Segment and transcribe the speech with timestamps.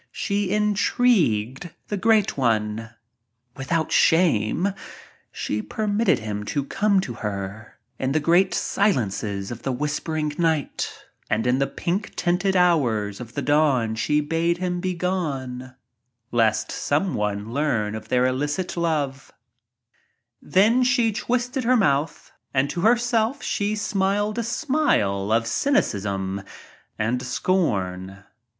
[0.11, 2.89] She intrieued the Great One
[3.89, 4.73] shame
[5.31, 10.91] she permitted him to come to her in the great silences of the whispering night;
[11.29, 15.75] and in the pink tinted hours of the dawn she bade him begone
[16.31, 19.31] lest someone learn of their illicit love.
[20.41, 24.39] THE GREAT LETTY 39 % Then she twisted her mouth and to herself she smiled
[24.39, 26.41] a smile of cynicism
[26.97, 28.23] and scorn.